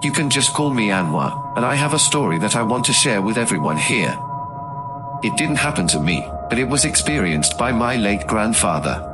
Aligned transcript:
You 0.00 0.12
can 0.12 0.30
just 0.30 0.54
call 0.54 0.70
me 0.70 0.88
Anwar, 0.88 1.56
and 1.56 1.66
I 1.66 1.74
have 1.74 1.92
a 1.92 1.98
story 1.98 2.38
that 2.38 2.54
I 2.54 2.62
want 2.62 2.84
to 2.84 2.92
share 2.92 3.20
with 3.20 3.36
everyone 3.36 3.76
here. 3.76 4.16
It 5.24 5.36
didn't 5.36 5.56
happen 5.56 5.88
to 5.88 5.98
me, 5.98 6.24
but 6.48 6.58
it 6.58 6.68
was 6.68 6.84
experienced 6.84 7.58
by 7.58 7.72
my 7.72 7.96
late 7.96 8.24
grandfather. 8.28 9.04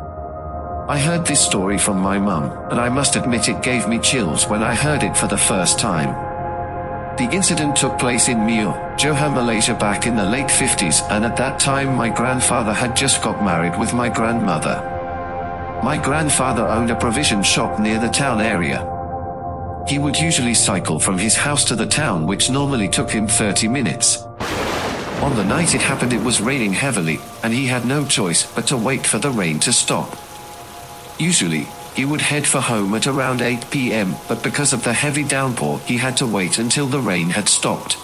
I 0.87 0.99
heard 0.99 1.25
this 1.25 1.41
story 1.41 1.79
from 1.79 2.01
my 2.01 2.19
mum, 2.19 2.53
and 2.71 2.79
I 2.79 2.91
must 2.91 3.17
admit 3.17 3.49
it 3.49 3.63
gave 3.63 3.89
me 3.89 3.99
chills 3.99 4.47
when 4.47 4.63
I 4.63 4.75
heard 4.75 5.03
it 5.03 5.17
for 5.17 5.27
the 5.27 5.39
first 5.39 5.79
time. 5.79 6.13
The 7.17 7.31
incident 7.33 7.77
took 7.77 7.99
place 7.99 8.29
in 8.29 8.39
Muar, 8.39 8.99
Johor, 8.99 9.33
Malaysia 9.33 9.75
back 9.75 10.07
in 10.07 10.17
the 10.17 10.29
late 10.29 10.49
50s, 10.49 11.01
and 11.11 11.25
at 11.25 11.39
that 11.39 11.59
time 11.59 11.95
my 11.95 12.11
grandfather 12.11 12.75
had 12.75 12.95
just 12.95 13.23
got 13.23 13.43
married 13.43 13.79
with 13.79 13.95
my 13.95 14.11
grandmother. 14.11 14.94
My 15.85 16.03
grandfather 16.03 16.67
owned 16.67 16.91
a 16.91 16.97
provision 16.97 17.43
shop 17.43 17.79
near 17.79 18.01
the 18.01 18.09
town 18.09 18.41
area, 18.41 18.91
he 19.87 19.99
would 19.99 20.17
usually 20.17 20.55
cycle 20.55 20.99
from 20.99 21.19
his 21.19 21.37
house 21.37 21.63
to 21.67 21.77
the 21.77 21.85
town 21.85 22.27
which 22.27 22.49
normally 22.49 22.89
took 22.89 23.11
him 23.11 23.29
30 23.29 23.69
minutes. 23.69 24.23
On 25.21 25.37
the 25.37 25.45
night 25.45 25.75
it 25.75 25.83
happened 25.83 26.15
it 26.15 26.25
was 26.25 26.41
raining 26.41 26.73
heavily, 26.73 27.21
and 27.43 27.53
he 27.53 27.67
had 27.67 27.85
no 27.85 28.07
choice 28.07 28.51
but 28.55 28.67
to 28.69 28.79
wait 28.79 29.07
for 29.07 29.19
the 29.19 29.31
rain 29.31 29.61
to 29.61 29.75
stop. 29.75 30.17
Usually, 31.19 31.67
he 31.95 32.07
would 32.07 32.23
head 32.23 32.47
for 32.47 32.63
home 32.63 32.95
at 32.95 33.07
around 33.07 33.43
8 33.43 33.71
pm, 33.71 34.15
but 34.27 34.43
because 34.43 34.73
of 34.73 34.85
the 34.85 34.93
heavy 34.95 35.23
downpour 35.23 35.81
he 35.81 35.99
had 35.99 36.17
to 36.17 36.27
wait 36.27 36.59
until 36.59 36.87
the 36.87 37.01
rain 37.01 37.29
had 37.29 37.47
stopped. 37.47 37.99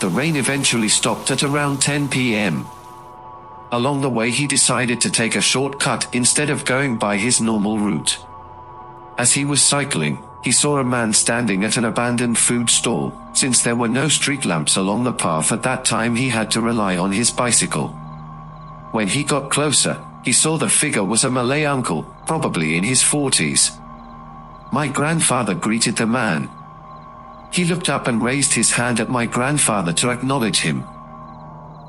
The 0.00 0.08
rain 0.08 0.36
eventually 0.36 0.88
stopped 0.88 1.32
at 1.32 1.42
around 1.42 1.82
10 1.82 2.08
pm. 2.10 2.68
Along 3.72 4.00
the 4.00 4.10
way 4.10 4.30
he 4.30 4.46
decided 4.46 5.00
to 5.00 5.10
take 5.10 5.34
a 5.34 5.40
shortcut 5.40 6.14
instead 6.14 6.50
of 6.50 6.64
going 6.64 6.96
by 6.96 7.16
his 7.16 7.40
normal 7.40 7.78
route. 7.78 8.18
As 9.18 9.32
he 9.32 9.44
was 9.44 9.62
cycling, 9.62 10.22
he 10.44 10.52
saw 10.52 10.78
a 10.78 10.84
man 10.84 11.12
standing 11.12 11.64
at 11.64 11.76
an 11.76 11.84
abandoned 11.84 12.38
food 12.38 12.70
stall. 12.70 13.12
Since 13.32 13.62
there 13.62 13.74
were 13.74 13.88
no 13.88 14.08
street 14.08 14.44
lamps 14.44 14.76
along 14.76 15.04
the 15.04 15.12
path 15.12 15.50
at 15.50 15.64
that 15.64 15.84
time, 15.84 16.14
he 16.14 16.28
had 16.28 16.50
to 16.52 16.60
rely 16.60 16.96
on 16.96 17.10
his 17.10 17.30
bicycle. 17.30 17.88
When 18.92 19.08
he 19.08 19.24
got 19.24 19.50
closer, 19.50 20.00
he 20.24 20.32
saw 20.32 20.56
the 20.56 20.68
figure 20.68 21.04
was 21.04 21.24
a 21.24 21.30
Malay 21.30 21.64
uncle, 21.64 22.04
probably 22.26 22.76
in 22.76 22.84
his 22.84 23.02
40s. 23.02 23.80
My 24.72 24.86
grandfather 24.86 25.54
greeted 25.54 25.96
the 25.96 26.06
man. 26.06 26.48
He 27.52 27.64
looked 27.64 27.88
up 27.88 28.06
and 28.06 28.22
raised 28.22 28.54
his 28.54 28.72
hand 28.72 29.00
at 29.00 29.08
my 29.08 29.26
grandfather 29.26 29.92
to 29.94 30.10
acknowledge 30.10 30.60
him. 30.60 30.84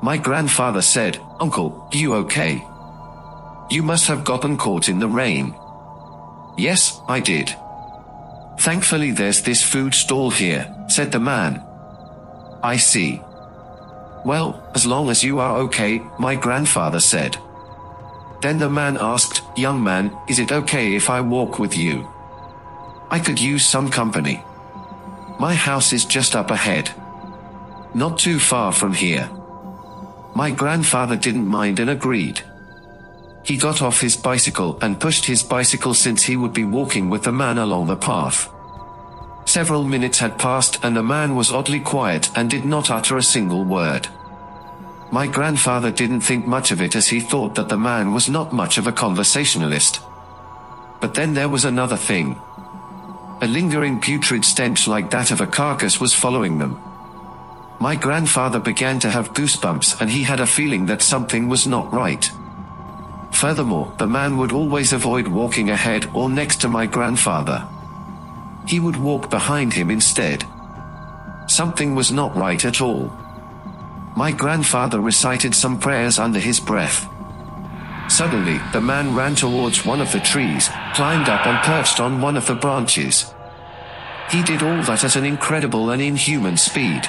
My 0.02 0.16
grandfather 0.16 0.82
said, 0.82 1.18
Uncle, 1.40 1.88
you 1.92 2.14
okay? 2.14 2.64
You 3.70 3.82
must 3.82 4.06
have 4.06 4.24
gotten 4.24 4.56
caught 4.56 4.88
in 4.88 4.98
the 4.98 5.08
rain. 5.08 5.54
Yes, 6.56 7.00
I 7.08 7.20
did. 7.20 7.54
Thankfully 8.58 9.10
there's 9.10 9.42
this 9.42 9.62
food 9.62 9.94
stall 9.94 10.30
here, 10.30 10.74
said 10.88 11.12
the 11.12 11.20
man. 11.20 11.62
I 12.62 12.76
see. 12.76 13.22
Well, 14.24 14.70
as 14.74 14.86
long 14.86 15.10
as 15.10 15.22
you 15.22 15.38
are 15.38 15.58
okay, 15.58 16.02
my 16.18 16.34
grandfather 16.34 17.00
said. 17.00 17.36
Then 18.40 18.58
the 18.58 18.70
man 18.70 18.96
asked, 19.00 19.42
Young 19.56 19.82
man, 19.82 20.16
is 20.28 20.38
it 20.38 20.52
okay 20.52 20.94
if 20.94 21.10
I 21.10 21.20
walk 21.20 21.58
with 21.58 21.76
you? 21.76 22.08
I 23.10 23.18
could 23.18 23.40
use 23.40 23.64
some 23.64 23.90
company. 23.90 24.42
My 25.38 25.54
house 25.54 25.92
is 25.92 26.04
just 26.04 26.34
up 26.34 26.50
ahead. 26.50 26.90
Not 27.94 28.18
too 28.18 28.38
far 28.38 28.72
from 28.72 28.92
here. 28.92 29.30
My 30.38 30.52
grandfather 30.52 31.16
didn't 31.16 31.48
mind 31.48 31.80
and 31.80 31.90
agreed. 31.90 32.42
He 33.42 33.56
got 33.56 33.82
off 33.82 34.00
his 34.00 34.16
bicycle 34.16 34.78
and 34.80 35.00
pushed 35.00 35.24
his 35.24 35.42
bicycle 35.42 35.94
since 35.94 36.22
he 36.22 36.36
would 36.36 36.52
be 36.52 36.62
walking 36.62 37.10
with 37.10 37.24
the 37.24 37.32
man 37.32 37.58
along 37.58 37.88
the 37.88 37.96
path. 37.96 38.48
Several 39.46 39.82
minutes 39.82 40.20
had 40.20 40.38
passed 40.38 40.78
and 40.84 40.96
the 40.96 41.02
man 41.02 41.34
was 41.34 41.50
oddly 41.50 41.80
quiet 41.80 42.30
and 42.36 42.48
did 42.48 42.64
not 42.64 42.88
utter 42.88 43.16
a 43.16 43.22
single 43.34 43.64
word. 43.64 44.06
My 45.10 45.26
grandfather 45.26 45.90
didn't 45.90 46.20
think 46.20 46.46
much 46.46 46.70
of 46.70 46.80
it 46.80 46.94
as 46.94 47.08
he 47.08 47.18
thought 47.18 47.56
that 47.56 47.68
the 47.68 47.76
man 47.76 48.14
was 48.14 48.28
not 48.28 48.52
much 48.52 48.78
of 48.78 48.86
a 48.86 48.92
conversationalist. 48.92 50.00
But 51.00 51.14
then 51.14 51.34
there 51.34 51.48
was 51.48 51.64
another 51.64 51.96
thing. 51.96 52.40
A 53.42 53.48
lingering 53.48 54.00
putrid 54.00 54.44
stench 54.44 54.86
like 54.86 55.10
that 55.10 55.32
of 55.32 55.40
a 55.40 55.48
carcass 55.48 56.00
was 56.00 56.14
following 56.14 56.58
them. 56.58 56.80
My 57.80 57.94
grandfather 57.94 58.58
began 58.58 58.98
to 59.00 59.10
have 59.10 59.34
goosebumps 59.34 60.00
and 60.00 60.10
he 60.10 60.24
had 60.24 60.40
a 60.40 60.46
feeling 60.46 60.86
that 60.86 61.00
something 61.00 61.48
was 61.48 61.66
not 61.66 61.92
right. 61.92 62.28
Furthermore, 63.30 63.92
the 63.98 64.06
man 64.06 64.36
would 64.36 64.50
always 64.50 64.92
avoid 64.92 65.28
walking 65.28 65.70
ahead 65.70 66.10
or 66.12 66.28
next 66.28 66.60
to 66.62 66.68
my 66.68 66.86
grandfather. 66.86 67.68
He 68.66 68.80
would 68.80 68.96
walk 68.96 69.30
behind 69.30 69.72
him 69.72 69.90
instead. 69.90 70.44
Something 71.46 71.94
was 71.94 72.10
not 72.10 72.36
right 72.36 72.64
at 72.64 72.80
all. 72.80 73.12
My 74.16 74.32
grandfather 74.32 75.00
recited 75.00 75.54
some 75.54 75.78
prayers 75.78 76.18
under 76.18 76.40
his 76.40 76.58
breath. 76.58 77.08
Suddenly, 78.08 78.58
the 78.72 78.80
man 78.80 79.14
ran 79.14 79.36
towards 79.36 79.86
one 79.86 80.00
of 80.00 80.10
the 80.10 80.20
trees, 80.20 80.68
climbed 80.94 81.28
up 81.28 81.46
and 81.46 81.64
perched 81.64 82.00
on 82.00 82.20
one 82.20 82.36
of 82.36 82.46
the 82.46 82.56
branches. 82.56 83.32
He 84.30 84.42
did 84.42 84.62
all 84.64 84.82
that 84.82 85.04
at 85.04 85.14
an 85.14 85.24
incredible 85.24 85.90
and 85.90 86.02
inhuman 86.02 86.56
speed. 86.56 87.08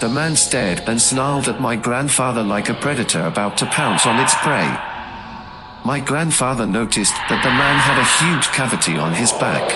The 0.00 0.08
man 0.08 0.36
stared 0.36 0.84
and 0.86 1.02
snarled 1.02 1.48
at 1.48 1.60
my 1.60 1.74
grandfather 1.74 2.44
like 2.44 2.68
a 2.68 2.74
predator 2.74 3.26
about 3.26 3.56
to 3.58 3.66
pounce 3.66 4.06
on 4.06 4.20
its 4.20 4.32
prey. 4.36 4.68
My 5.84 5.98
grandfather 5.98 6.66
noticed 6.66 7.14
that 7.28 7.42
the 7.42 7.50
man 7.50 7.78
had 7.78 7.98
a 7.98 8.22
huge 8.22 8.46
cavity 8.54 8.96
on 8.96 9.12
his 9.12 9.32
back. 9.32 9.66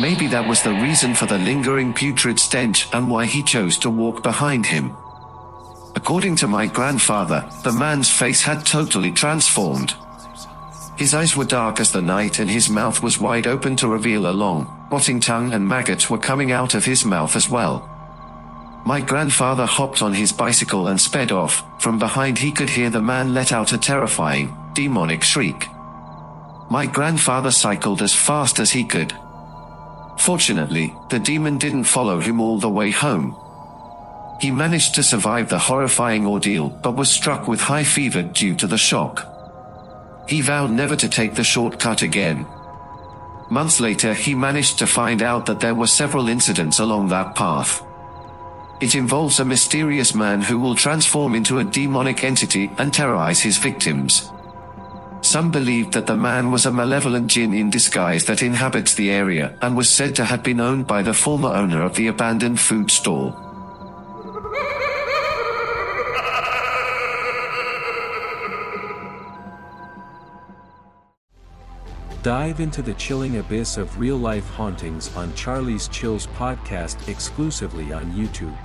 Maybe 0.00 0.26
that 0.26 0.48
was 0.48 0.64
the 0.64 0.72
reason 0.72 1.14
for 1.14 1.26
the 1.26 1.38
lingering 1.38 1.94
putrid 1.94 2.40
stench 2.40 2.88
and 2.92 3.08
why 3.08 3.26
he 3.26 3.44
chose 3.44 3.78
to 3.78 3.90
walk 3.90 4.24
behind 4.24 4.66
him. 4.66 4.96
According 5.94 6.34
to 6.36 6.48
my 6.48 6.66
grandfather, 6.66 7.48
the 7.62 7.72
man's 7.72 8.10
face 8.10 8.42
had 8.42 8.66
totally 8.66 9.12
transformed. 9.12 9.94
His 10.96 11.14
eyes 11.14 11.36
were 11.36 11.44
dark 11.44 11.78
as 11.78 11.92
the 11.92 12.02
night 12.02 12.40
and 12.40 12.50
his 12.50 12.68
mouth 12.68 13.00
was 13.00 13.20
wide 13.20 13.46
open 13.46 13.76
to 13.76 13.86
reveal 13.86 14.26
a 14.28 14.34
long, 14.34 14.88
rotting 14.90 15.20
tongue 15.20 15.52
and 15.52 15.68
maggots 15.68 16.10
were 16.10 16.18
coming 16.18 16.50
out 16.50 16.74
of 16.74 16.84
his 16.84 17.04
mouth 17.04 17.36
as 17.36 17.48
well. 17.48 17.93
My 18.86 19.00
grandfather 19.00 19.66
hopped 19.66 20.02
on 20.02 20.12
his 20.12 20.32
bicycle 20.32 20.88
and 20.88 21.00
sped 21.00 21.32
off. 21.32 21.62
From 21.80 21.98
behind 21.98 22.38
he 22.38 22.52
could 22.52 22.70
hear 22.70 22.90
the 22.90 23.00
man 23.00 23.34
let 23.34 23.52
out 23.52 23.72
a 23.72 23.78
terrifying, 23.78 24.56
demonic 24.74 25.22
shriek. 25.22 25.66
My 26.70 26.86
grandfather 26.86 27.50
cycled 27.50 28.02
as 28.02 28.14
fast 28.14 28.58
as 28.58 28.72
he 28.72 28.84
could, 28.84 29.12
Fortunately, 30.24 30.94
the 31.10 31.18
demon 31.18 31.58
didn't 31.58 31.84
follow 31.84 32.18
him 32.18 32.40
all 32.40 32.58
the 32.58 32.70
way 32.70 32.90
home. 32.90 33.36
He 34.40 34.50
managed 34.50 34.94
to 34.94 35.02
survive 35.02 35.50
the 35.50 35.58
horrifying 35.58 36.26
ordeal 36.26 36.70
but 36.70 36.96
was 36.96 37.10
struck 37.10 37.46
with 37.46 37.60
high 37.60 37.84
fever 37.84 38.22
due 38.22 38.54
to 38.56 38.66
the 38.66 38.78
shock. 38.78 39.30
He 40.26 40.40
vowed 40.40 40.70
never 40.70 40.96
to 40.96 41.10
take 41.10 41.34
the 41.34 41.44
shortcut 41.44 42.00
again. 42.00 42.46
Months 43.50 43.80
later, 43.80 44.14
he 44.14 44.34
managed 44.34 44.78
to 44.78 44.86
find 44.86 45.22
out 45.22 45.44
that 45.44 45.60
there 45.60 45.74
were 45.74 45.86
several 45.86 46.28
incidents 46.28 46.78
along 46.78 47.08
that 47.08 47.34
path. 47.34 47.83
It 48.80 48.94
involves 48.94 49.40
a 49.40 49.44
mysterious 49.44 50.14
man 50.14 50.42
who 50.42 50.58
will 50.58 50.74
transform 50.74 51.34
into 51.34 51.58
a 51.58 51.64
demonic 51.64 52.24
entity 52.24 52.70
and 52.78 52.92
terrorize 52.92 53.40
his 53.40 53.56
victims. 53.56 54.30
Some 55.22 55.50
believed 55.50 55.92
that 55.94 56.06
the 56.06 56.16
man 56.16 56.50
was 56.50 56.66
a 56.66 56.72
malevolent 56.72 57.28
jinn 57.28 57.54
in 57.54 57.70
disguise 57.70 58.26
that 58.26 58.42
inhabits 58.42 58.94
the 58.94 59.10
area 59.10 59.56
and 59.62 59.76
was 59.76 59.88
said 59.88 60.14
to 60.16 60.24
have 60.24 60.42
been 60.42 60.60
owned 60.60 60.86
by 60.86 61.02
the 61.02 61.14
former 61.14 61.48
owner 61.48 61.82
of 61.82 61.94
the 61.96 62.08
abandoned 62.08 62.60
food 62.60 62.90
stall. 62.90 63.53
Dive 72.24 72.60
into 72.60 72.80
the 72.80 72.94
chilling 72.94 73.36
abyss 73.36 73.76
of 73.76 73.98
real 73.98 74.16
life 74.16 74.48
hauntings 74.48 75.14
on 75.14 75.34
Charlie's 75.34 75.88
Chills 75.88 76.26
podcast 76.28 77.06
exclusively 77.06 77.92
on 77.92 78.10
YouTube. 78.12 78.56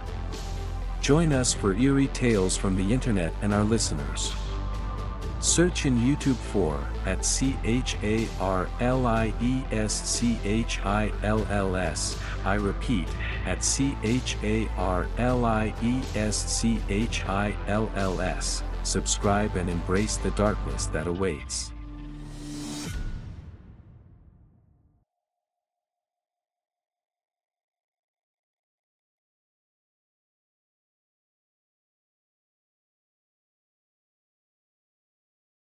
Join 1.02 1.34
us 1.34 1.54
for 1.54 1.74
eerie 1.74 2.08
tales 2.08 2.56
from 2.56 2.78
the 2.78 2.94
internet 2.94 3.34
and 3.42 3.54
our 3.54 3.66
listeners. 3.66 4.34
Search 5.42 5.86
in 5.86 5.98
YouTube 5.98 6.38
for 6.38 6.82
at 7.06 7.26
C 7.26 7.58
H 7.66 7.98
A 8.02 8.30
R 8.40 8.70
L 8.80 9.06
I 9.06 9.34
E 9.42 9.66
S 9.72 10.10
C 10.10 10.40
H 10.46 10.80
I 10.86 11.12
L 11.24 11.46
L 11.50 11.76
S. 11.76 12.18
I 12.46 12.54
repeat, 12.54 13.10
at 13.46 13.62
C 13.62 13.98
H 14.04 14.38
A 14.42 14.70
R 14.78 15.06
L 15.18 15.44
I 15.44 15.74
E 15.84 16.02
S 16.16 16.50
C 16.50 16.82
H 16.88 17.26
I 17.26 17.54
L 17.68 17.92
L 17.96 18.22
S. 18.22 18.64
Subscribe 18.84 19.58
and 19.58 19.70
embrace 19.70 20.16
the 20.16 20.32
darkness 20.32 20.86
that 20.86 21.08
awaits. 21.08 21.74